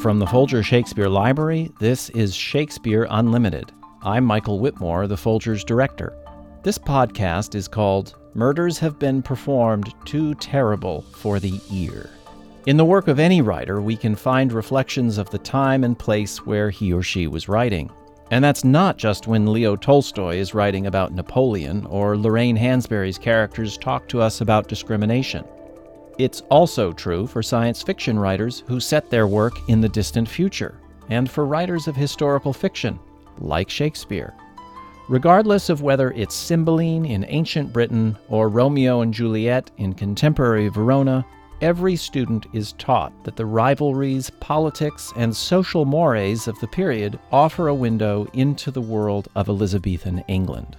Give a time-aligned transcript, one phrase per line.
[0.00, 3.72] From the Folger Shakespeare Library, this is Shakespeare Unlimited.
[4.02, 6.16] I'm Michael Whitmore, the Folger's director.
[6.62, 12.10] This podcast is called Murders Have Been Performed Too Terrible for the Ear.
[12.66, 16.44] In the work of any writer, we can find reflections of the time and place
[16.44, 17.90] where he or she was writing.
[18.30, 23.78] And that's not just when Leo Tolstoy is writing about Napoleon or Lorraine Hansberry's characters
[23.78, 25.44] talk to us about discrimination.
[26.18, 30.80] It's also true for science fiction writers who set their work in the distant future,
[31.10, 32.98] and for writers of historical fiction,
[33.38, 34.32] like Shakespeare.
[35.08, 41.24] Regardless of whether it's Cymbeline in ancient Britain or Romeo and Juliet in contemporary Verona,
[41.60, 47.68] every student is taught that the rivalries, politics, and social mores of the period offer
[47.68, 50.76] a window into the world of Elizabethan England.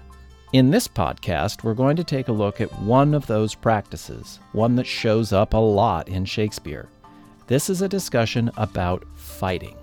[0.53, 4.77] In this podcast, we're going to take a look at one of those practices, one
[4.77, 6.87] that shows up a lot in Shakespeare.
[7.47, 9.75] This is a discussion about fighting.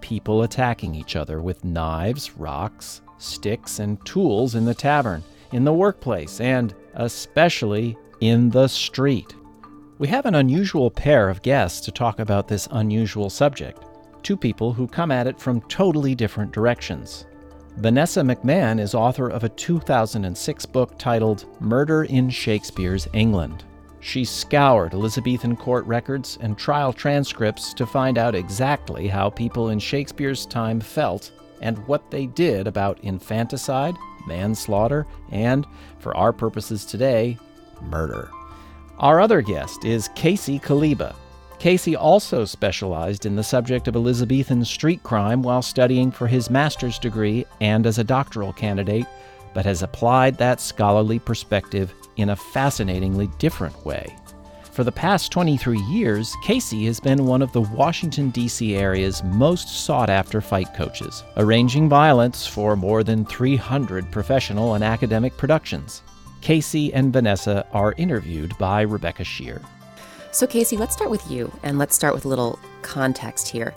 [0.00, 5.72] People attacking each other with knives, rocks, sticks, and tools in the tavern, in the
[5.72, 9.36] workplace, and especially in the street.
[9.98, 13.84] We have an unusual pair of guests to talk about this unusual subject.
[14.24, 17.26] Two people who come at it from totally different directions.
[17.76, 23.64] Vanessa McMahon is author of a 2006 book titled Murder in Shakespeare's England.
[23.98, 29.80] She scoured Elizabethan court records and trial transcripts to find out exactly how people in
[29.80, 33.96] Shakespeare's time felt and what they did about infanticide,
[34.28, 35.66] manslaughter, and,
[35.98, 37.36] for our purposes today,
[37.82, 38.30] murder.
[38.98, 41.16] Our other guest is Casey Kaleba,
[41.64, 46.98] Casey also specialized in the subject of Elizabethan street crime while studying for his master's
[46.98, 49.06] degree and as a doctoral candidate,
[49.54, 54.14] but has applied that scholarly perspective in a fascinatingly different way.
[54.72, 58.76] For the past 23 years, Casey has been one of the Washington, D.C.
[58.76, 65.34] area's most sought after fight coaches, arranging violence for more than 300 professional and academic
[65.38, 66.02] productions.
[66.42, 69.64] Casey and Vanessa are interviewed by Rebecca Sheir.
[70.34, 73.72] So, Casey, let's start with you and let's start with a little context here.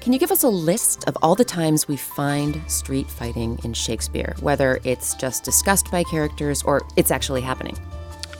[0.00, 3.72] Can you give us a list of all the times we find street fighting in
[3.72, 7.76] Shakespeare, whether it's just discussed by characters or it's actually happening?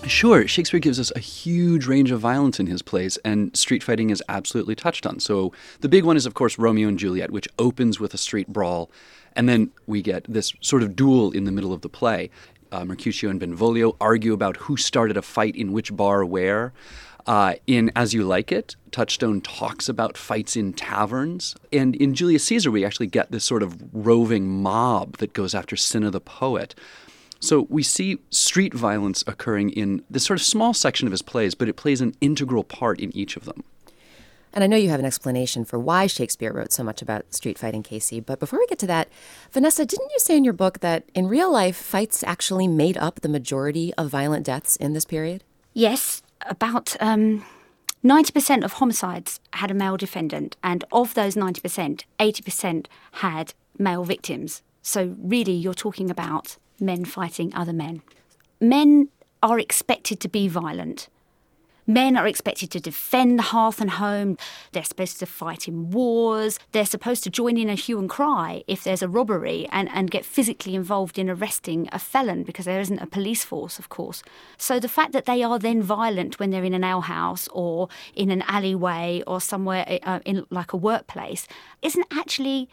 [0.06, 0.46] Sure.
[0.46, 4.22] Shakespeare gives us a huge range of violence in his plays, and street fighting is
[4.28, 5.18] absolutely touched on.
[5.18, 8.46] So, the big one is, of course, Romeo and Juliet, which opens with a street
[8.46, 8.92] brawl,
[9.34, 12.30] and then we get this sort of duel in the middle of the play.
[12.70, 16.72] Uh, Mercutio and Benvolio argue about who started a fight in which bar where.
[17.26, 21.56] Uh, in As You Like It, Touchstone talks about fights in taverns.
[21.72, 25.74] And in Julius Caesar, we actually get this sort of roving mob that goes after
[25.74, 26.76] Cinna the poet.
[27.40, 31.54] So we see street violence occurring in this sort of small section of his plays,
[31.54, 33.64] but it plays an integral part in each of them.
[34.52, 37.58] And I know you have an explanation for why Shakespeare wrote so much about street
[37.58, 38.20] fighting, Casey.
[38.20, 39.08] But before we get to that,
[39.52, 43.20] Vanessa, didn't you say in your book that in real life, fights actually made up
[43.20, 45.44] the majority of violent deaths in this period?
[45.74, 47.44] Yes, about um,
[48.04, 54.62] 90% of homicides had a male defendant, and of those 90%, 80% had male victims.
[54.82, 58.02] So, really, you're talking about men fighting other men.
[58.60, 59.08] Men
[59.42, 61.08] are expected to be violent.
[61.86, 64.36] Men are expected to defend the hearth and home.
[64.72, 66.58] They're supposed to fight in wars.
[66.72, 70.10] They're supposed to join in a hue and cry if there's a robbery and, and
[70.10, 74.24] get physically involved in arresting a felon because there isn't a police force, of course.
[74.58, 78.30] So the fact that they are then violent when they're in an alehouse or in
[78.30, 81.46] an alleyway or somewhere uh, in like a workplace
[81.82, 82.68] isn't actually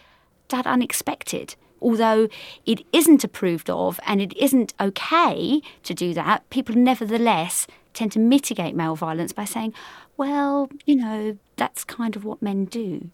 [0.50, 2.29] that unexpected although
[2.66, 8.19] it isn't approved of and it isn't okay to do that, people nevertheless tend to
[8.19, 9.73] mitigate male violence by saying,
[10.17, 13.09] well, you know, that's kind of what men do.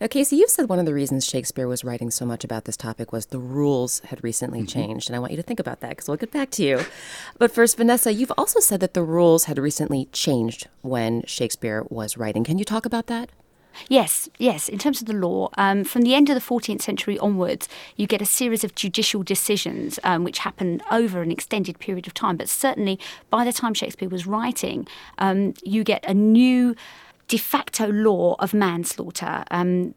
[0.00, 2.76] Now, Casey, you've said one of the reasons Shakespeare was writing so much about this
[2.76, 4.66] topic was the rules had recently mm-hmm.
[4.66, 5.08] changed.
[5.08, 6.80] And I want you to think about that because we'll get back to you.
[7.36, 12.16] But first, Vanessa, you've also said that the rules had recently changed when Shakespeare was
[12.16, 12.44] writing.
[12.44, 13.30] Can you talk about that?
[13.88, 14.68] Yes, yes.
[14.68, 18.06] In terms of the law, um, from the end of the 14th century onwards, you
[18.06, 22.36] get a series of judicial decisions um, which happen over an extended period of time.
[22.36, 22.98] But certainly,
[23.30, 24.86] by the time Shakespeare was writing,
[25.18, 26.74] um, you get a new
[27.28, 29.44] de facto law of manslaughter.
[29.50, 29.94] Um,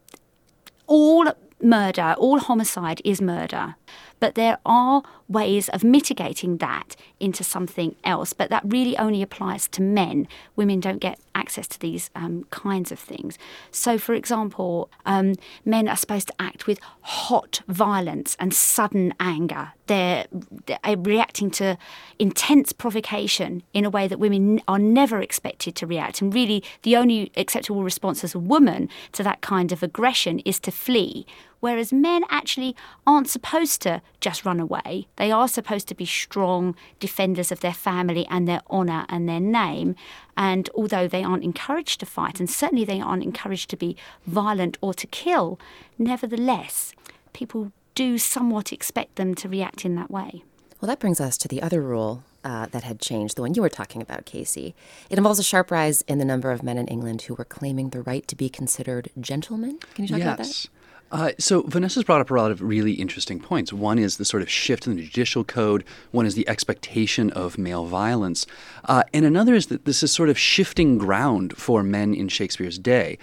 [0.86, 3.76] all murder, all homicide is murder.
[4.20, 9.68] But there are ways of mitigating that into something else, but that really only applies
[9.68, 10.28] to men.
[10.56, 13.38] Women don't get access to these um, kinds of things.
[13.70, 15.34] So, for example, um,
[15.64, 19.72] men are supposed to act with hot violence and sudden anger.
[19.86, 20.26] They're,
[20.66, 21.76] they're reacting to
[22.18, 26.22] intense provocation in a way that women are never expected to react.
[26.22, 30.60] And really, the only acceptable response as a woman to that kind of aggression is
[30.60, 31.26] to flee
[31.62, 32.74] whereas men actually
[33.06, 35.06] aren't supposed to just run away.
[35.14, 39.40] They are supposed to be strong defenders of their family and their honour and their
[39.40, 39.94] name.
[40.36, 43.96] And although they aren't encouraged to fight, and certainly they aren't encouraged to be
[44.26, 45.60] violent or to kill,
[45.98, 46.92] nevertheless,
[47.32, 50.42] people do somewhat expect them to react in that way.
[50.80, 53.62] Well, that brings us to the other rule uh, that had changed, the one you
[53.62, 54.74] were talking about, Casey.
[55.10, 57.90] It involves a sharp rise in the number of men in England who were claiming
[57.90, 59.78] the right to be considered gentlemen.
[59.94, 60.26] Can you talk yes.
[60.26, 60.68] about that?
[61.12, 63.70] Uh, so Vanessa's brought up a lot of really interesting points.
[63.70, 65.84] One is the sort of shift in the judicial code.
[66.10, 68.46] One is the expectation of male violence,
[68.86, 72.78] uh, and another is that this is sort of shifting ground for men in Shakespeare's
[72.78, 73.18] day.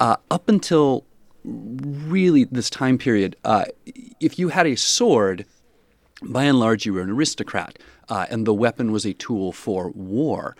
[0.00, 1.04] Uh, up until
[1.44, 3.66] really this time period, uh,
[4.18, 5.44] if you had a sword,
[6.22, 9.90] by and large you were an aristocrat, uh, and the weapon was a tool for
[9.90, 10.56] war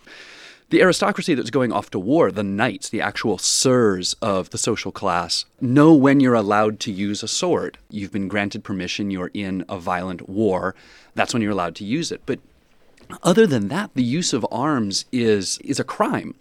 [0.71, 4.91] the aristocracy that's going off to war, the knights, the actual sirs of the social
[4.91, 7.79] class, know when you're allowed to use a sword.
[7.91, 10.75] You've been granted permission, you're in a violent war.
[11.15, 12.23] That's when you're allowed to use it.
[12.27, 12.41] But
[13.23, 16.35] other than that, the use of arms is, is a crime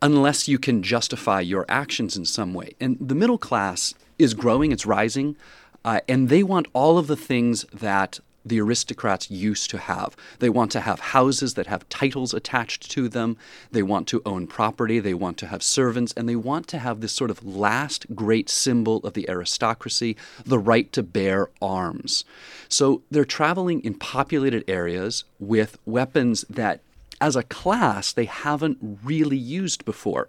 [0.00, 2.74] unless you can justify your actions in some way.
[2.80, 5.36] And the middle class is growing, it's rising,
[5.84, 10.16] uh, and they want all of the things that the aristocrats used to have.
[10.38, 13.36] They want to have houses that have titles attached to them.
[13.70, 14.98] They want to own property.
[14.98, 16.12] They want to have servants.
[16.16, 20.58] And they want to have this sort of last great symbol of the aristocracy the
[20.58, 22.24] right to bear arms.
[22.68, 26.80] So they're traveling in populated areas with weapons that
[27.20, 30.28] as a class they haven't really used before.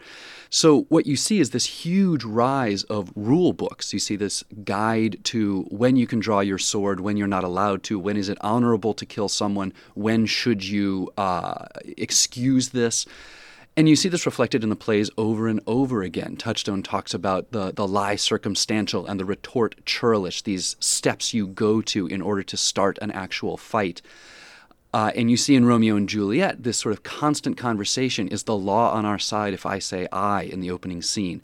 [0.49, 3.93] So what you see is this huge rise of rule books.
[3.93, 7.83] You see this guide to when you can draw your sword, when you're not allowed
[7.83, 11.65] to, when is it honorable to kill someone, when should you uh,
[11.97, 13.05] excuse this.
[13.77, 16.35] And you see this reflected in the plays over and over again.
[16.35, 21.81] Touchstone talks about the, the lie circumstantial and the retort churlish, these steps you go
[21.83, 24.01] to in order to start an actual fight.
[24.93, 28.55] Uh, and you see in Romeo and Juliet this sort of constant conversation is the
[28.55, 31.41] law on our side if I say I in the opening scene.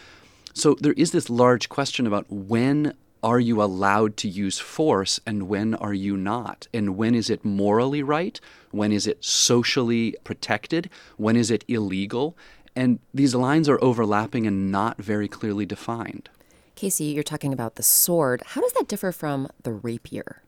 [0.53, 5.49] So there is this large question about when are you allowed to use force and
[5.49, 6.67] when are you not?
[6.73, 8.39] And when is it morally right?
[8.71, 10.89] When is it socially protected?
[11.17, 12.37] When is it illegal?
[12.75, 16.29] And these lines are overlapping and not very clearly defined.
[16.75, 18.43] Casey, you're talking about the sword.
[18.47, 20.41] How does that differ from the rapier?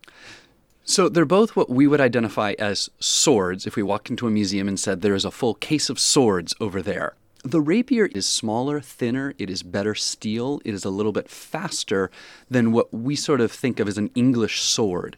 [0.90, 4.70] So they're both what we would identify as swords if we walked into a museum
[4.70, 7.16] and said there is a full case of swords over there.
[7.44, 12.10] The rapier is smaller, thinner, it is better steel, it is a little bit faster
[12.50, 15.18] than what we sort of think of as an English sword.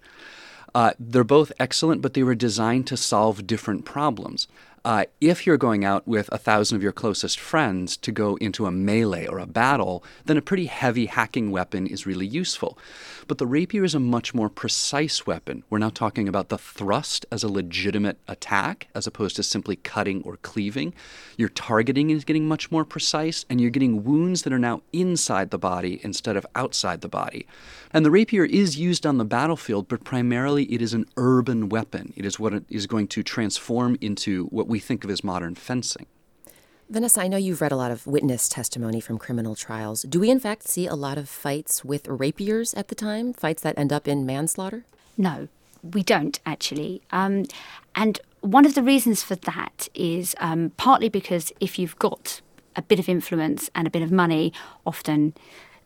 [0.73, 4.47] Uh, they're both excellent, but they were designed to solve different problems.
[4.85, 8.65] Uh, if you're going out with a thousand of your closest friends to go into
[8.65, 12.77] a melee or a battle, then a pretty heavy hacking weapon is really useful.
[13.27, 15.63] But the rapier is a much more precise weapon.
[15.69, 20.23] We're now talking about the thrust as a legitimate attack as opposed to simply cutting
[20.23, 20.93] or cleaving.
[21.37, 25.51] Your targeting is getting much more precise, and you're getting wounds that are now inside
[25.51, 27.45] the body instead of outside the body.
[27.91, 32.13] And the rapier is used on the battlefield, but primarily it is an urban weapon.
[32.15, 36.05] It is what is going to transform into what we think of as modern fencing.
[36.89, 40.01] Vanessa, I know you've read a lot of witness testimony from criminal trials.
[40.03, 43.61] Do we, in fact, see a lot of fights with rapiers at the time, fights
[43.61, 44.85] that end up in manslaughter?
[45.15, 45.49] No,
[45.83, 47.01] we don't actually.
[47.11, 47.45] Um,
[47.93, 52.41] and one of the reasons for that is um, partly because if you've got
[52.75, 54.51] a bit of influence and a bit of money,
[54.85, 55.33] often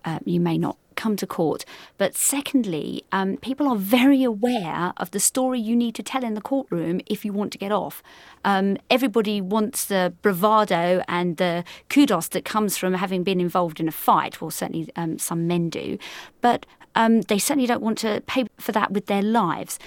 [0.06, 1.66] uh, you may not come to court.
[1.98, 6.34] But secondly, um, people are very aware of the story you need to tell in
[6.34, 8.02] the courtroom if you want to get off.
[8.46, 13.88] Um, everybody wants the bravado and the kudos that comes from having been involved in
[13.88, 14.42] a fight.
[14.42, 15.98] Well, certainly um, some men do.
[16.42, 19.80] But um, they certainly don't want to pay for that with their lives.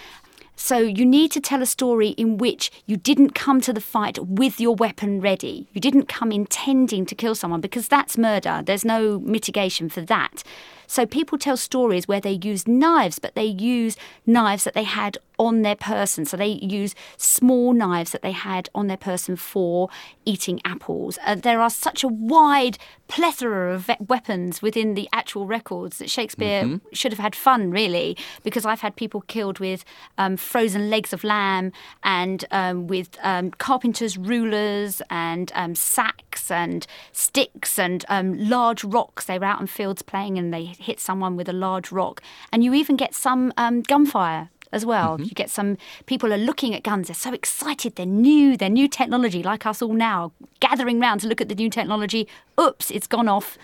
[0.58, 4.18] So you need to tell a story in which you didn't come to the fight
[4.24, 5.68] with your weapon ready.
[5.74, 8.62] You didn't come intending to kill someone because that's murder.
[8.64, 10.42] There's no mitigation for that.
[10.86, 15.18] So people tell stories where they use knives, but they use knives that they had
[15.38, 16.24] on their person.
[16.24, 19.88] So they use small knives that they had on their person for
[20.24, 21.18] eating apples.
[21.24, 22.78] Uh, there are such a wide
[23.08, 26.76] plethora of ve- weapons within the actual records that Shakespeare mm-hmm.
[26.92, 29.84] should have had fun, really, because I've had people killed with
[30.18, 36.86] um, frozen legs of lamb and um, with um, carpenter's rulers and um, sacks and
[37.12, 39.26] sticks and um, large rocks.
[39.26, 42.22] They were out in fields playing and they hit someone with a large rock.
[42.52, 45.14] And you even get some um, gunfire as well.
[45.14, 45.24] Mm-hmm.
[45.24, 48.88] You get some people are looking at guns, they're so excited, they're new, they're new
[48.88, 52.28] technology, like us all now, gathering round to look at the new technology.
[52.60, 53.58] Oops, it's gone off.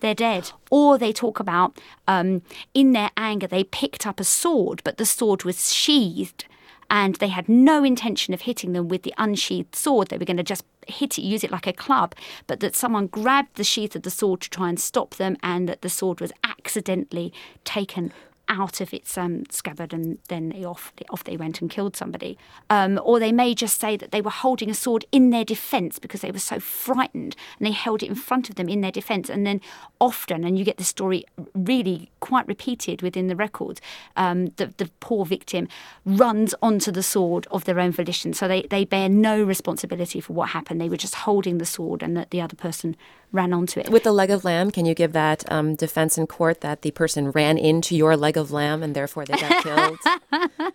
[0.00, 0.52] They're dead.
[0.70, 2.42] Or they talk about um,
[2.74, 6.46] in their anger, they picked up a sword, but the sword was sheathed
[6.90, 10.08] and they had no intention of hitting them with the unsheathed sword.
[10.08, 12.14] They were going to just hit it, use it like a club,
[12.46, 15.68] but that someone grabbed the sheath of the sword to try and stop them, and
[15.68, 17.32] that the sword was accidentally
[17.64, 18.12] taken
[18.48, 22.38] out of its um, scabbard and then they off off they went and killed somebody.
[22.70, 25.98] Um, or they may just say that they were holding a sword in their defence
[25.98, 28.92] because they were so frightened and they held it in front of them in their
[28.92, 29.28] defence.
[29.28, 29.60] And then
[30.00, 31.24] often, and you get the story
[31.54, 33.80] really quite repeated within the records,
[34.16, 35.68] um, the, the poor victim
[36.04, 38.32] runs onto the sword of their own volition.
[38.32, 40.80] So they, they bear no responsibility for what happened.
[40.80, 42.96] They were just holding the sword and that the other person
[43.32, 43.90] ran onto it.
[43.90, 46.90] With the leg of lamb, can you give that um, defense in court that the
[46.90, 49.98] person ran into your leg of lamb and therefore they got killed?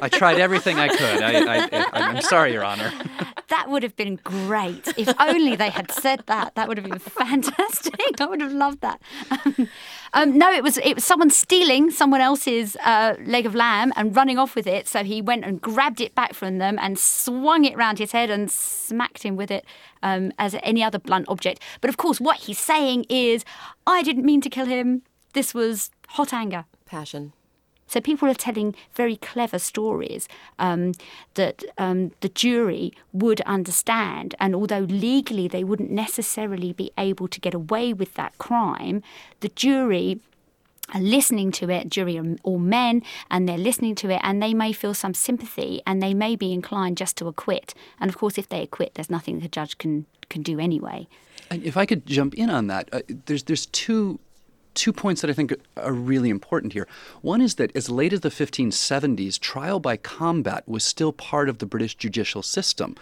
[0.00, 1.22] I tried everything I could.
[1.22, 2.92] I, am sorry, Your Honor.
[3.48, 4.92] That would have been great.
[4.96, 6.54] If only they had said that.
[6.54, 7.94] That would have been fantastic.
[8.20, 9.00] I would have loved that.
[9.30, 9.68] Um,
[10.14, 14.14] um, no, it was it was someone stealing someone else's uh, leg of lamb and
[14.14, 14.86] running off with it.
[14.86, 18.30] So he went and grabbed it back from them and swung it round his head
[18.30, 19.64] and smacked him with it
[20.02, 21.60] um, as any other blunt object.
[21.80, 23.44] But of course, what he's saying is,
[23.86, 25.02] I didn't mean to kill him.
[25.32, 27.32] This was hot anger, passion.
[27.86, 30.92] So people are telling very clever stories um,
[31.34, 37.40] that um, the jury would understand, and although legally they wouldn't necessarily be able to
[37.40, 39.02] get away with that crime,
[39.40, 40.20] the jury
[40.92, 44.52] are listening to it, jury are all men, and they're listening to it, and they
[44.52, 47.74] may feel some sympathy, and they may be inclined just to acquit.
[48.00, 51.06] And of course, if they acquit, there's nothing the judge can can do anyway.
[51.50, 54.20] And if I could jump in on that, uh, there's there's two
[54.74, 56.86] two points that I think are really important here.
[57.22, 61.58] One is that as late as the 1570s, trial by combat was still part of
[61.58, 62.96] the British judicial system.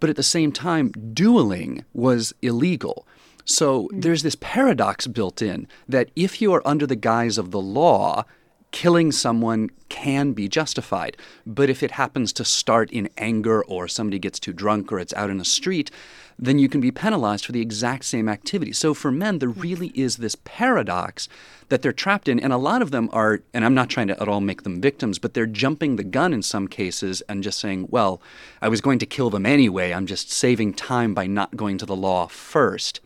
[0.00, 3.06] But at the same time, dueling was illegal.
[3.44, 4.02] So mm.
[4.02, 8.24] there's this paradox built in that if you are under the guise of the law,
[8.72, 11.16] killing someone can be justified.
[11.46, 15.14] But if it happens to start in anger or somebody gets too drunk or it's
[15.14, 15.90] out in the street,
[16.38, 18.72] then you can be penalized for the exact same activity.
[18.72, 19.60] So for men, there hmm.
[19.60, 21.28] really is this paradox
[21.68, 22.38] that they're trapped in.
[22.38, 24.80] And a lot of them are, and I'm not trying to at all make them
[24.80, 28.20] victims, but they're jumping the gun in some cases and just saying, well,
[28.60, 29.92] I was going to kill them anyway.
[29.92, 33.00] I'm just saving time by not going to the law first.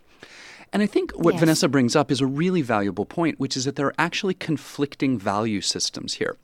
[0.73, 1.41] And I think what yes.
[1.41, 5.19] Vanessa brings up is a really valuable point, which is that there are actually conflicting
[5.19, 6.37] value systems here.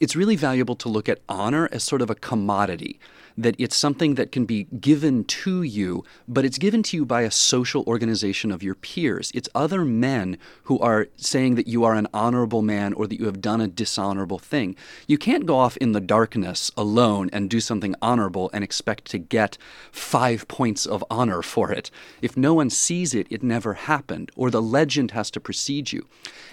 [0.00, 3.00] It's really valuable to look at honor as sort of a commodity
[3.36, 7.22] that it's something that can be given to you, but it's given to you by
[7.22, 9.30] a social organization of your peers.
[9.34, 13.26] It's other men who are saying that you are an honorable man or that you
[13.26, 14.76] have done a dishonorable thing.
[15.06, 19.18] You can't go off in the darkness alone and do something honorable and expect to
[19.18, 19.58] get
[19.90, 21.90] five points of honor for it.
[22.20, 26.06] If no one sees it, it never happened, or the legend has to precede you.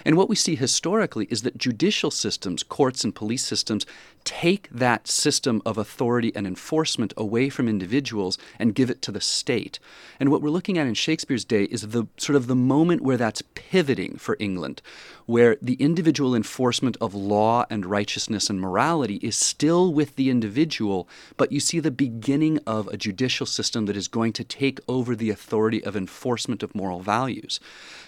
[0.04, 3.86] And what we see historically is that judicial systems, courts and police systems,
[4.24, 9.20] take that system of authority and enforcement away from individuals and give it to the
[9.20, 9.78] state.
[10.18, 13.16] And what we're looking at in Shakespeare's day is the sort of the moment where
[13.16, 14.82] that's pivoting for England,
[15.26, 21.08] where the individual enforcement of law and righteousness and morality is still with the individual,
[21.36, 25.14] but you see the beginning of a judicial system that is going to take over
[25.14, 27.60] the authority of enforcement of moral values.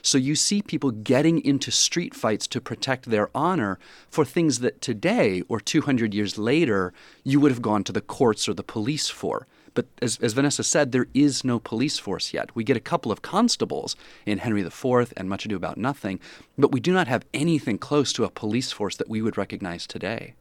[0.03, 3.79] So you see people getting into street fights to protect their honor
[4.11, 6.93] for things that today or 200 years later
[7.25, 9.47] you would have gone to the courts or the police for.
[9.75, 12.55] But as, as Vanessa said, there is no police force yet.
[12.55, 16.21] We get a couple of constables in Henry IV and Much Ado About Nothing,
[16.59, 19.87] but we do not have anything close to a police force that we would recognize
[19.87, 20.35] today.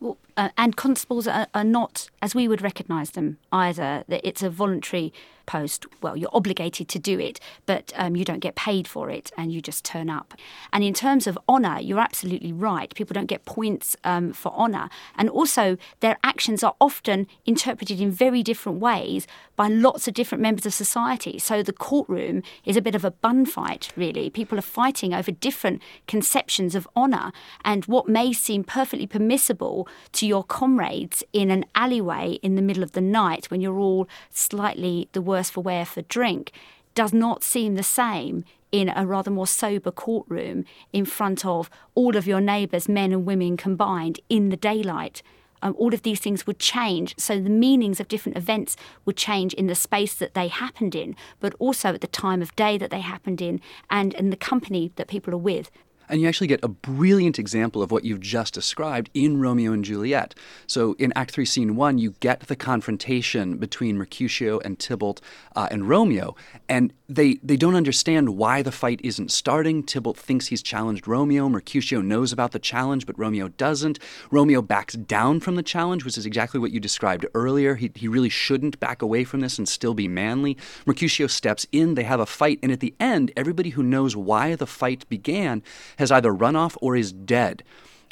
[0.00, 4.04] Well, uh, and constables are, are, not as we would recognise them either.
[4.08, 5.12] It's a voluntary
[5.46, 9.30] post, well, you're obligated to do it, but um, you don't get paid for it
[9.36, 10.34] and you just turn up.
[10.72, 12.94] And in terms of honour, you're absolutely right.
[12.94, 14.88] People don't get points um, for honour.
[15.16, 20.42] And also, their actions are often interpreted in very different ways by lots of different
[20.42, 21.38] members of society.
[21.38, 24.30] So the courtroom is a bit of a bun fight, really.
[24.30, 27.32] People are fighting over different conceptions of honour
[27.64, 32.82] and what may seem perfectly permissible to your comrades in an alleyway in the middle
[32.82, 36.52] of the night when you're all slightly the worse for wear for drink
[36.94, 42.16] does not seem the same in a rather more sober courtroom in front of all
[42.16, 45.22] of your neighbours, men and women combined, in the daylight
[45.64, 47.14] um, all of these things would change.
[47.18, 48.76] So the meanings of different events
[49.06, 52.54] would change in the space that they happened in, but also at the time of
[52.54, 53.60] day that they happened in
[53.90, 55.70] and in the company that people are with.
[56.08, 59.84] And you actually get a brilliant example of what you've just described in Romeo and
[59.84, 60.34] Juliet.
[60.66, 65.20] So in Act 3, Scene 1, you get the confrontation between Mercutio and Tybalt
[65.56, 66.34] uh, and Romeo,
[66.68, 69.82] and they, they don't understand why the fight isn't starting.
[69.82, 71.48] Tybalt thinks he's challenged Romeo.
[71.48, 73.98] Mercutio knows about the challenge, but Romeo doesn't.
[74.30, 77.74] Romeo backs down from the challenge, which is exactly what you described earlier.
[77.74, 80.56] He, he really shouldn't back away from this and still be manly.
[80.86, 84.54] Mercutio steps in, they have a fight, and at the end, everybody who knows why
[84.54, 85.62] the fight began
[85.98, 87.62] has either run off or is dead.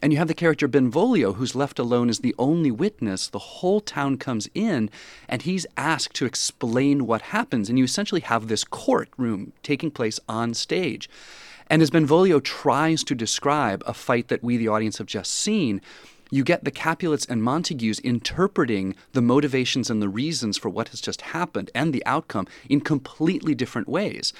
[0.02, 3.28] And you have the character Benvolio, who's left alone as the only witness.
[3.28, 4.90] The whole town comes in,
[5.28, 7.68] and he's asked to explain what happens.
[7.68, 11.08] And you essentially have this courtroom taking place on stage.
[11.68, 15.80] And as Benvolio tries to describe a fight that we, the audience, have just seen,
[16.32, 21.00] you get the Capulets and Montagues interpreting the motivations and the reasons for what has
[21.00, 24.32] just happened and the outcome in completely different ways.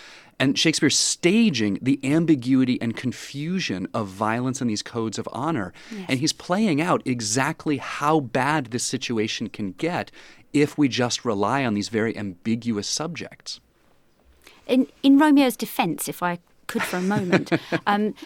[0.43, 5.73] And Shakespeare's staging the ambiguity and confusion of violence and these codes of honor.
[5.93, 6.07] Yes.
[6.09, 10.11] And he's playing out exactly how bad this situation can get
[10.53, 13.61] if we just rely on these very ambiguous subjects.
[14.67, 17.53] In, in Romeo's defense, if I could for a moment.
[17.87, 18.17] um,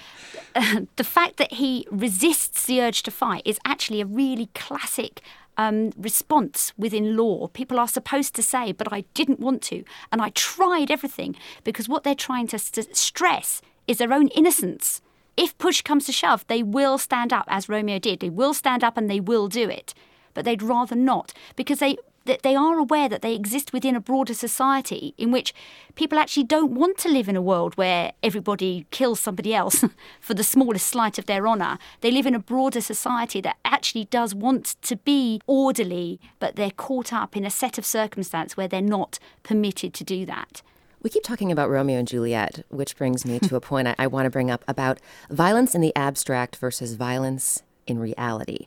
[0.96, 5.20] the fact that he resists the urge to fight is actually a really classic
[5.56, 7.48] um, response within law.
[7.48, 11.88] People are supposed to say, but I didn't want to, and I tried everything because
[11.88, 15.00] what they're trying to st- stress is their own innocence.
[15.36, 18.20] If push comes to shove, they will stand up, as Romeo did.
[18.20, 19.92] They will stand up and they will do it.
[20.32, 21.96] But they'd rather not because they
[22.26, 25.54] that they are aware that they exist within a broader society in which
[25.94, 29.84] people actually don't want to live in a world where everybody kills somebody else
[30.20, 31.78] for the smallest slight of their honour.
[32.00, 36.70] They live in a broader society that actually does want to be orderly, but they're
[36.70, 40.62] caught up in a set of circumstance where they're not permitted to do that.
[41.02, 44.06] We keep talking about Romeo and Juliet, which brings me to a point I, I
[44.08, 44.98] want to bring up about
[45.30, 48.66] violence in the abstract versus violence in reality.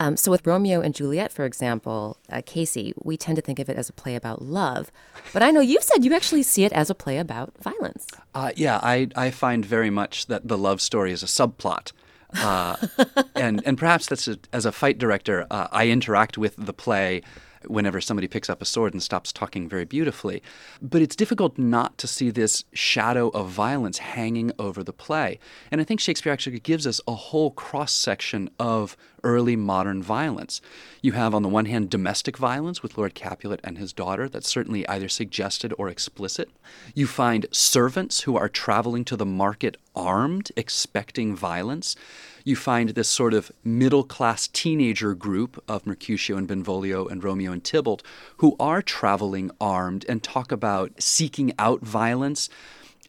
[0.00, 3.68] Um, so, with Romeo and Juliet, for example, uh, Casey, we tend to think of
[3.68, 4.90] it as a play about love.
[5.34, 8.06] But I know you've said you actually see it as a play about violence.
[8.34, 11.92] Uh, yeah, I, I find very much that the love story is a subplot.
[12.34, 12.76] Uh,
[13.34, 17.20] and, and perhaps that's a, as a fight director, uh, I interact with the play
[17.66, 20.42] whenever somebody picks up a sword and stops talking very beautifully.
[20.80, 25.38] But it's difficult not to see this shadow of violence hanging over the play.
[25.70, 30.60] And I think Shakespeare actually gives us a whole cross section of early modern violence.
[31.02, 34.48] You have, on the one hand, domestic violence with Lord Capulet and his daughter, that's
[34.48, 36.50] certainly either suggested or explicit.
[36.94, 41.96] You find servants who are traveling to the market armed, expecting violence.
[42.44, 47.52] You find this sort of middle class teenager group of Mercutio and Benvolio and Romeo
[47.52, 48.02] and Tybalt
[48.38, 52.48] who are traveling armed and talk about seeking out violence.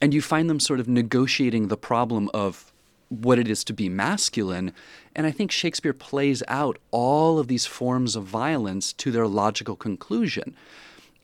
[0.01, 2.71] And you find them sort of negotiating the problem of
[3.09, 4.73] what it is to be masculine.
[5.15, 9.75] And I think Shakespeare plays out all of these forms of violence to their logical
[9.75, 10.55] conclusion.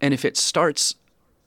[0.01, 0.95] And if it starts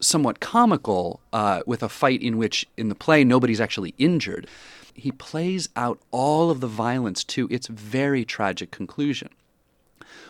[0.01, 4.47] somewhat comical uh, with a fight in which, in the play, nobody's actually injured,
[4.95, 9.29] he plays out all of the violence to its very tragic conclusion.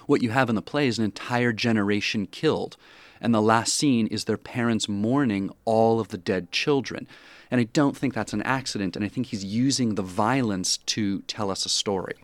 [0.07, 2.77] What you have in the play is an entire generation killed,
[3.21, 7.07] and the last scene is their parents mourning all of the dead children.
[7.51, 11.21] And I don't think that's an accident, and I think he's using the violence to
[11.23, 12.15] tell us a story.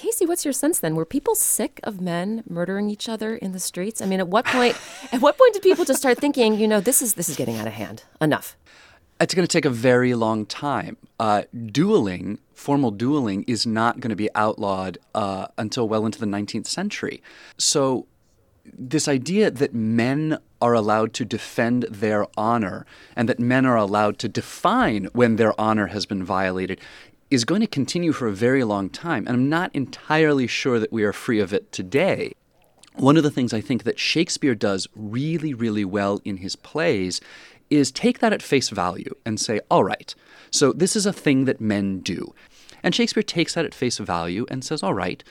[0.00, 0.94] Casey, what's your sense then?
[0.94, 4.00] Were people sick of men murdering each other in the streets?
[4.00, 4.74] I mean, at what point
[5.12, 7.58] at what point did people just start thinking, you know, this is this is getting
[7.58, 8.04] out of hand.
[8.18, 8.56] Enough.
[9.20, 10.96] It's going to take a very long time.
[11.18, 16.24] Uh, dueling, formal dueling, is not going to be outlawed uh, until well into the
[16.24, 17.22] 19th century.
[17.58, 18.06] So,
[18.64, 22.86] this idea that men are allowed to defend their honor
[23.16, 26.80] and that men are allowed to define when their honor has been violated
[27.30, 29.26] is going to continue for a very long time.
[29.26, 32.34] And I'm not entirely sure that we are free of it today.
[32.96, 37.20] one of the things I think that Shakespeare does really, really well in his plays
[37.70, 40.14] is take that at face value and say, all right,
[40.50, 42.34] so this is a thing that men do.
[42.82, 45.22] And Shakespeare takes that at face value and says, all right,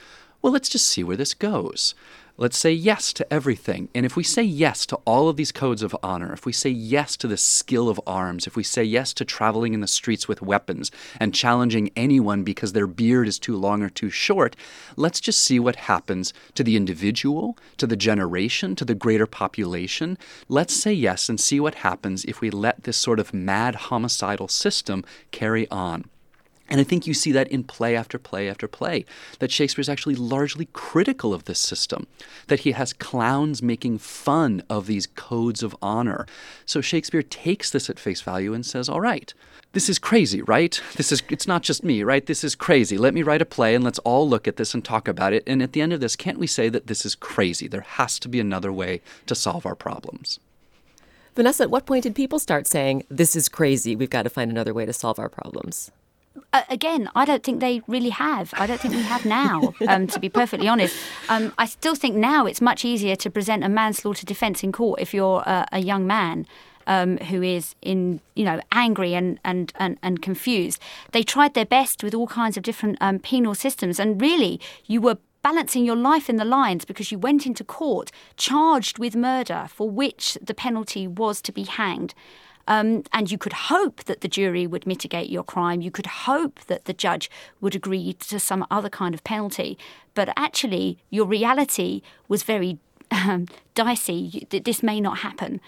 [0.41, 1.95] well, let's just see where this goes.
[2.41, 3.89] Let's say yes to everything.
[3.93, 6.69] And if we say yes to all of these codes of honor, if we say
[6.69, 10.29] yes to the skill of arms, if we say yes to traveling in the streets
[10.29, 14.55] with weapons and challenging anyone because their beard is too long or too short,
[14.95, 20.17] let's just see what happens to the individual, to the generation, to the greater population.
[20.47, 24.47] Let's say yes and see what happens if we let this sort of mad homicidal
[24.47, 26.05] system carry on.
[26.69, 29.05] And I think you see that in play after play after play,
[29.39, 32.05] that Shakespeare is actually largely critical of this system,
[32.47, 36.27] that he has clowns making fun of these codes of honor.
[36.65, 39.33] So Shakespeare takes this at face value and says, all right,
[39.73, 40.79] this is crazy, right?
[40.95, 42.25] This is it's not just me, right?
[42.25, 42.97] This is crazy.
[42.97, 45.43] Let me write a play and let's all look at this and talk about it.
[45.45, 47.67] And at the end of this, can't we say that this is crazy?
[47.67, 50.39] There has to be another way to solve our problems.
[51.35, 54.51] Vanessa, at what point did people start saying, this is crazy, we've got to find
[54.51, 55.91] another way to solve our problems?
[56.53, 58.53] Uh, again, I don't think they really have.
[58.57, 60.95] I don't think we have now, um, to be perfectly honest.
[61.29, 64.99] Um, I still think now it's much easier to present a manslaughter defence in court
[64.99, 66.45] if you're uh, a young man.
[66.87, 70.81] Um, who is in you know angry and, and, and, and confused.
[71.11, 74.99] They tried their best with all kinds of different um, penal systems, and really, you
[74.99, 79.67] were balancing your life in the lines because you went into court charged with murder,
[79.69, 82.15] for which the penalty was to be hanged.
[82.69, 85.81] Um, and you could hope that the jury would mitigate your crime.
[85.81, 87.29] You could hope that the judge
[87.59, 89.77] would agree to some other kind of penalty.
[90.13, 92.77] But actually, your reality was very
[93.11, 94.47] um, dicey.
[94.51, 95.59] This may not happen.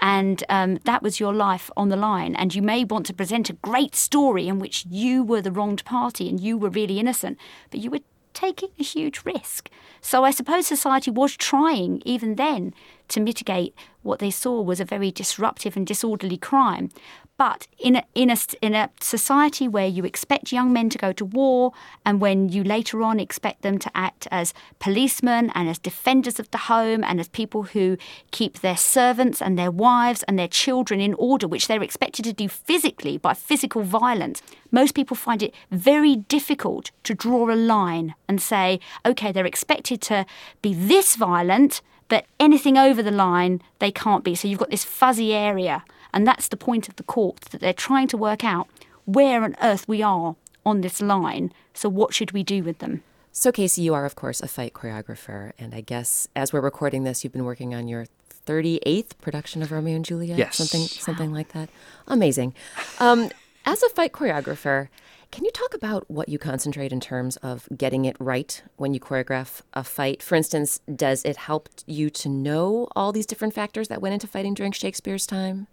[0.00, 2.34] And um, that was your life on the line.
[2.34, 5.84] And you may want to present a great story in which you were the wronged
[5.84, 7.38] party and you were really innocent,
[7.70, 8.00] but you were
[8.34, 9.70] taking a huge risk.
[10.00, 12.72] So I suppose society was trying, even then,
[13.08, 16.90] to mitigate what they saw was a very disruptive and disorderly crime.
[17.38, 21.12] But in a, in, a, in a society where you expect young men to go
[21.12, 21.72] to war,
[22.04, 26.50] and when you later on expect them to act as policemen and as defenders of
[26.50, 27.96] the home and as people who
[28.32, 32.32] keep their servants and their wives and their children in order, which they're expected to
[32.32, 38.16] do physically by physical violence, most people find it very difficult to draw a line
[38.26, 40.26] and say, okay, they're expected to
[40.60, 44.34] be this violent, but anything over the line, they can't be.
[44.34, 45.84] So you've got this fuzzy area.
[46.12, 48.68] And that's the point of the court that they're trying to work out
[49.04, 51.52] where on earth we are on this line.
[51.74, 53.02] So what should we do with them?
[53.32, 55.52] So, Casey, you are, of course, a fight choreographer.
[55.58, 58.06] And I guess as we're recording this, you've been working on your
[58.48, 60.38] 38th production of Romeo and Juliet?
[60.38, 60.56] Yes.
[60.56, 61.68] Something, something like that.
[62.06, 62.54] Amazing.
[62.98, 63.30] Um,
[63.66, 64.88] as a fight choreographer,
[65.30, 69.00] can you talk about what you concentrate in terms of getting it right when you
[69.00, 70.22] choreograph a fight?
[70.22, 74.26] For instance, does it help you to know all these different factors that went into
[74.26, 75.66] fighting during Shakespeare's time?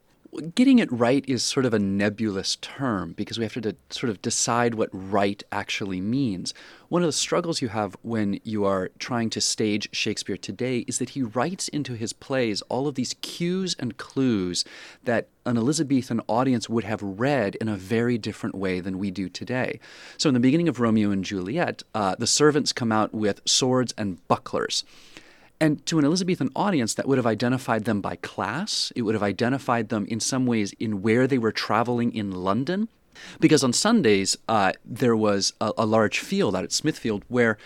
[0.54, 4.10] Getting it right is sort of a nebulous term because we have to de- sort
[4.10, 6.54] of decide what right actually means.
[6.90, 11.00] One of the struggles you have when you are trying to stage Shakespeare today is
[11.00, 14.64] that he writes into his plays all of these cues and clues
[15.04, 19.30] that an Elizabethan audience would have read in a very different way than we do
[19.30, 19.80] today.
[20.18, 23.94] So, in the beginning of Romeo and Juliet, uh, the servants come out with swords
[23.98, 24.84] and bucklers.
[25.60, 28.92] And to an Elizabethan audience, that would have identified them by class.
[28.96, 32.90] It would have identified them in some ways in where they were traveling in London.
[33.40, 37.58] Because on Sundays, uh, there was a, a large field out at Smithfield where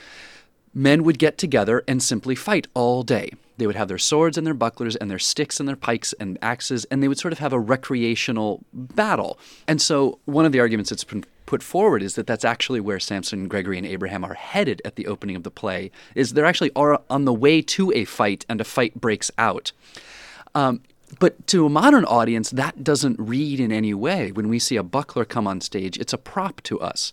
[0.74, 3.32] men would get together and simply fight all day.
[3.58, 6.40] They would have their swords and their bucklers and their sticks and their pikes and
[6.42, 9.38] axes, and they would sort of have a recreational battle.
[9.68, 13.00] And so, one of the arguments that's been put forward is that that's actually where
[13.00, 15.90] Samson, Gregory, and Abraham are headed at the opening of the play.
[16.14, 19.72] Is they're actually are on the way to a fight, and a fight breaks out.
[20.54, 20.82] Um,
[21.20, 24.32] but to a modern audience, that doesn't read in any way.
[24.32, 27.12] When we see a buckler come on stage, it's a prop to us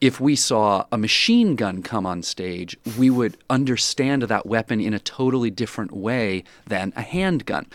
[0.00, 4.94] if we saw a machine gun come on stage, we would understand that weapon in
[4.94, 7.66] a totally different way than a handgun.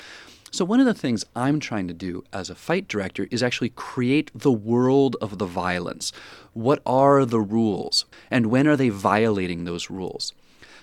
[0.55, 3.71] So, one of the things I'm trying to do as a fight director is actually
[3.71, 6.13] create the world of the violence.
[6.53, 8.05] What are the rules?
[8.31, 10.31] And when are they violating those rules?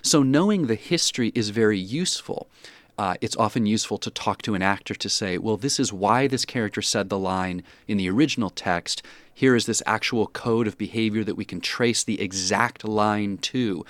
[0.03, 2.47] So, knowing the history is very useful.
[2.99, 6.27] Uh, it's often useful to talk to an actor to say, well, this is why
[6.27, 9.01] this character said the line in the original text.
[9.33, 13.83] Here is this actual code of behavior that we can trace the exact line to.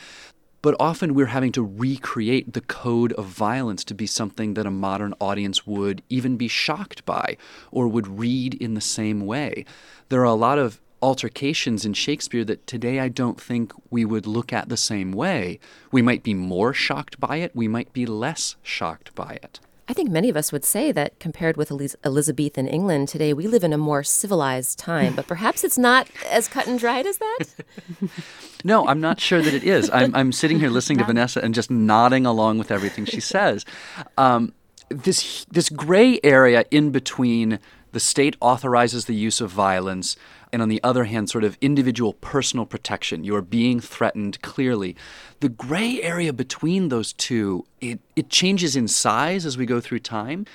[0.63, 4.71] But often we're having to recreate the code of violence to be something that a
[4.71, 7.35] modern audience would even be shocked by
[7.69, 9.65] or would read in the same way.
[10.07, 14.25] There are a lot of altercations in Shakespeare that today I don't think we would
[14.25, 15.59] look at the same way.
[15.91, 19.59] We might be more shocked by it, we might be less shocked by it.
[19.87, 23.47] I think many of us would say that compared with Eliz- Elizabethan England today, we
[23.47, 27.17] live in a more civilized time, but perhaps it's not as cut and dried as
[27.17, 27.45] that.
[28.63, 29.89] no, I'm not sure that it is.
[29.91, 33.65] I'm, I'm sitting here listening to Vanessa and just nodding along with everything she says.
[34.17, 34.53] Um,
[34.89, 37.59] this this gray area in between
[37.91, 40.15] the state authorizes the use of violence
[40.53, 43.23] and on the other hand, sort of individual personal protection.
[43.23, 44.95] You're being threatened clearly.
[45.39, 49.99] The gray area between those two, it, it changes in size as we go through
[49.99, 50.45] time.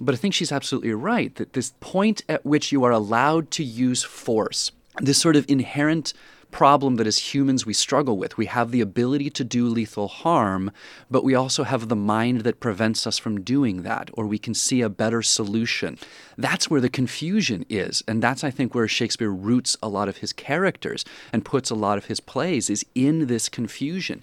[0.00, 3.62] But I think she's absolutely right that this point at which you are allowed to
[3.62, 6.14] use force, this sort of inherent
[6.54, 8.38] problem that as humans we struggle with.
[8.38, 10.70] We have the ability to do lethal harm,
[11.10, 14.54] but we also have the mind that prevents us from doing that, or we can
[14.54, 15.98] see a better solution.
[16.38, 18.04] That's where the confusion is.
[18.06, 21.74] And that's, I think, where Shakespeare roots a lot of his characters and puts a
[21.74, 24.22] lot of his plays, is in this confusion.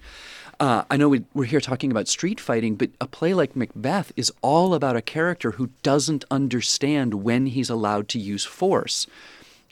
[0.57, 4.13] Uh, I know we, are here talking about street fighting, but a play like Macbeth
[4.15, 9.05] is all about a character who doesn't understand when he's allowed to use force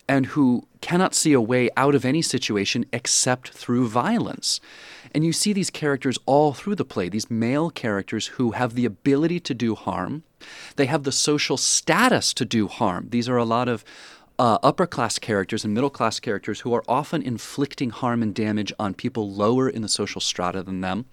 [0.09, 4.59] and who cannot see a way out of any situation except through violence.
[5.13, 8.85] And you see these characters all through the play, these male characters who have the
[8.85, 10.23] ability to do harm.
[10.77, 13.09] They have the social status to do harm.
[13.11, 13.85] These are a lot of
[14.39, 18.73] uh, upper class characters and middle class characters who are often inflicting harm and damage
[18.79, 21.05] on people lower in the social strata than them.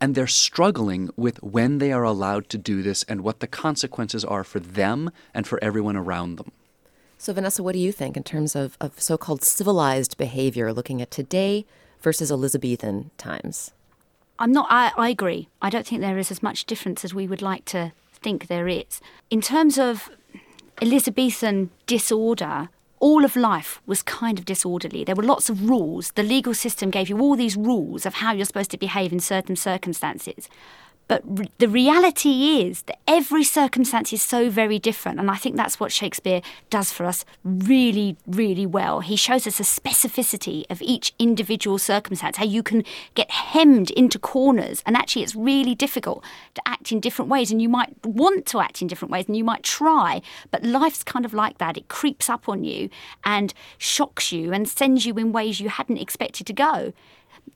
[0.00, 4.24] And they're struggling with when they are allowed to do this and what the consequences
[4.24, 6.52] are for them and for everyone around them.
[7.20, 11.02] So, Vanessa, what do you think in terms of, of so called civilized behavior, looking
[11.02, 11.66] at today
[12.00, 13.72] versus Elizabethan times?
[14.38, 15.50] I'm not, I, I agree.
[15.60, 18.68] I don't think there is as much difference as we would like to think there
[18.68, 19.02] is.
[19.28, 20.08] In terms of
[20.80, 25.04] Elizabethan disorder, all of life was kind of disorderly.
[25.04, 26.12] There were lots of rules.
[26.12, 29.20] The legal system gave you all these rules of how you're supposed to behave in
[29.20, 30.48] certain circumstances.
[31.10, 35.18] But re- the reality is that every circumstance is so very different.
[35.18, 39.00] And I think that's what Shakespeare does for us really, really well.
[39.00, 42.84] He shows us a specificity of each individual circumstance, how you can
[43.16, 44.84] get hemmed into corners.
[44.86, 46.22] And actually, it's really difficult
[46.54, 47.50] to act in different ways.
[47.50, 50.22] And you might want to act in different ways and you might try.
[50.52, 51.76] But life's kind of like that.
[51.76, 52.88] It creeps up on you
[53.24, 56.92] and shocks you and sends you in ways you hadn't expected to go.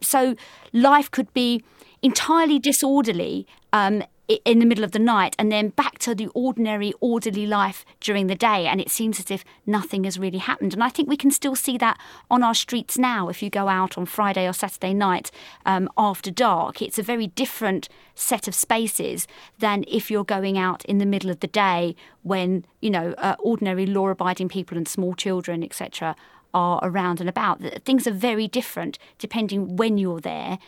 [0.00, 0.34] So
[0.72, 1.62] life could be
[2.04, 4.02] entirely disorderly um,
[4.44, 8.26] in the middle of the night and then back to the ordinary, orderly life during
[8.26, 8.66] the day.
[8.66, 10.74] And it seems as if nothing has really happened.
[10.74, 11.98] And I think we can still see that
[12.30, 13.28] on our streets now.
[13.28, 15.30] If you go out on Friday or Saturday night
[15.64, 19.26] um, after dark, it's a very different set of spaces
[19.58, 23.36] than if you're going out in the middle of the day when, you know, uh,
[23.38, 26.14] ordinary law abiding people and small children, etc.,
[26.52, 27.60] are around and about.
[27.84, 30.58] Things are very different depending when you're there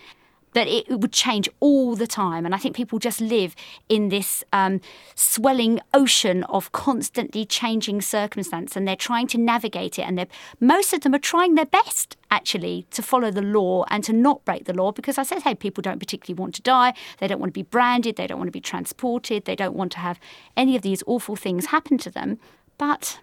[0.57, 2.47] that it would change all the time.
[2.47, 3.55] And I think people just live
[3.91, 4.81] in this um,
[5.15, 10.07] swelling ocean of constantly changing circumstance and they're trying to navigate it.
[10.09, 10.27] And
[10.59, 14.47] most of them are trying their best, actually, to follow the law and to not
[14.47, 16.95] break the law because I said, hey, people don't particularly want to die.
[17.19, 18.17] They don't want to be branded.
[18.17, 19.45] They don't want to be transported.
[19.45, 20.19] They don't want to have
[20.57, 22.39] any of these awful things happen to them.
[22.79, 23.21] But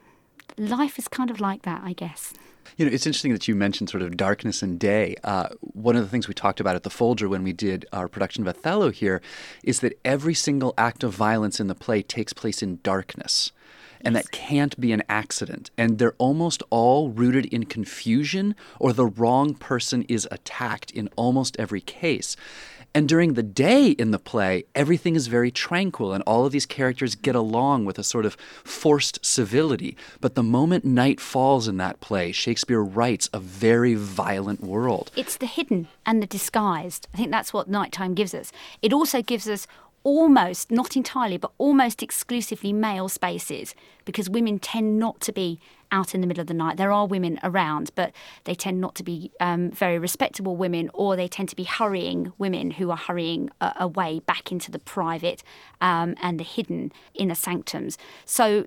[0.57, 2.33] life is kind of like that, I guess.
[2.77, 5.15] You know, it's interesting that you mentioned sort of darkness and day.
[5.23, 8.07] Uh, one of the things we talked about at the Folger when we did our
[8.07, 9.21] production of Othello here
[9.63, 13.51] is that every single act of violence in the play takes place in darkness.
[14.05, 15.71] And that can't be an accident.
[15.77, 21.55] And they're almost all rooted in confusion or the wrong person is attacked in almost
[21.57, 22.35] every case.
[22.95, 26.67] And during the day in the play, everything is very tranquil, and all of these
[26.67, 29.97] characters get along with a sort of forced civility.
[30.21, 35.09] But the moment night falls in that play, Shakespeare writes a very violent world.
[35.15, 37.07] It's the hidden and the disguised.
[37.15, 38.51] I think that's what nighttime gives us.
[38.83, 39.65] It also gives us
[40.03, 43.73] almost, not entirely, but almost exclusively male spaces
[44.05, 45.59] because women tend not to be
[45.91, 46.75] out in the middle of the night.
[46.77, 48.11] There are women around, but
[48.45, 52.33] they tend not to be um, very respectable women, or they tend to be hurrying
[52.37, 55.43] women who are hurrying uh, away back into the private
[55.79, 57.97] um, and the hidden inner sanctums.
[58.25, 58.65] So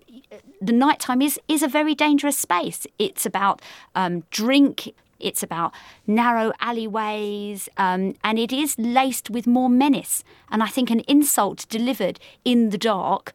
[0.60, 2.86] the nighttime is is a very dangerous space.
[2.98, 3.60] It's about
[3.94, 4.94] um, drink.
[5.18, 5.72] It's about
[6.06, 10.24] narrow alleyways, um, and it is laced with more menace.
[10.50, 13.32] And I think an insult delivered in the dark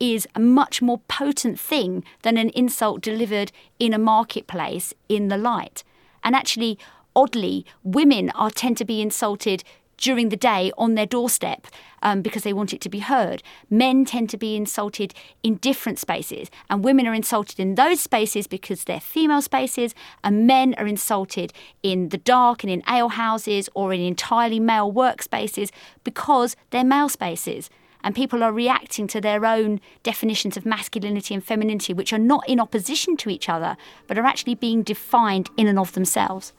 [0.00, 5.38] is a much more potent thing than an insult delivered in a marketplace in the
[5.38, 5.84] light.
[6.22, 6.78] And actually,
[7.14, 9.62] oddly, women are tend to be insulted
[9.96, 11.66] during the day on their doorstep
[12.02, 13.42] um, because they want it to be heard.
[13.70, 18.46] Men tend to be insulted in different spaces, and women are insulted in those spaces
[18.46, 21.52] because they're female spaces, and men are insulted
[21.82, 25.70] in the dark and in alehouses or in entirely male workspaces
[26.04, 27.70] because they're male spaces.
[28.02, 32.46] And people are reacting to their own definitions of masculinity and femininity, which are not
[32.46, 36.52] in opposition to each other, but are actually being defined in and of themselves.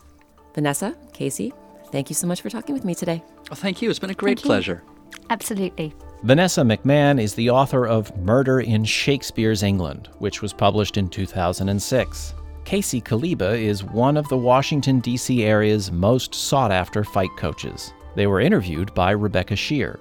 [0.55, 1.53] Vanessa, Casey,
[1.91, 3.23] thank you so much for talking with me today.
[3.49, 3.89] Well, thank you.
[3.89, 4.49] It's been a great Thank you.
[4.49, 4.83] pleasure.
[5.29, 5.93] Absolutely.
[6.23, 12.33] Vanessa McMahon is the author of Murder in Shakespeare's England, which was published in 2006.
[12.63, 15.43] Casey Kaleba is one of the Washington, D.C.
[15.43, 17.93] area's most sought after fight coaches.
[18.15, 19.99] They were interviewed by Rebecca Sheir.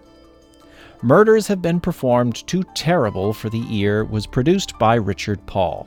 [1.03, 5.87] Murders Have Been Performed Too Terrible for the Ear was produced by Richard Paul.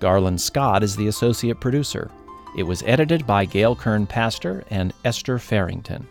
[0.00, 2.10] Garland Scott is the associate producer.
[2.56, 6.06] It was edited by Gail Kern Paster and Esther Ferington.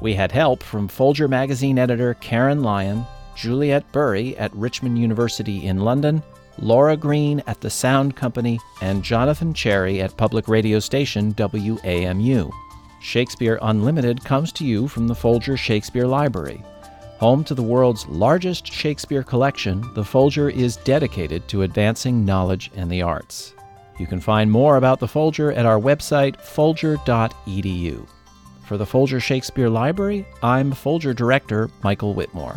[0.00, 5.80] We had help from Folger magazine editor Karen Lyon, Juliet Bury at Richmond University in
[5.80, 6.22] London,
[6.58, 12.52] Laura Green at the Sound Company, and Jonathan Charry at public radio station WAMU.
[13.00, 16.62] Shakespeare Unlimited comes to you from the Folger Shakespeare Library.
[17.18, 22.90] Home to the world's largest Shakespeare collection, the Folger is dedicated to advancing knowledge and
[22.90, 23.54] the arts.
[24.00, 28.08] You can find more about the Folger at our website, folger.edu.
[28.64, 32.56] For the Folger Shakespeare Library, I'm Folger Director Michael Whitmore.